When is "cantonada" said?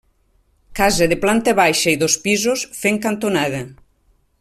3.05-3.65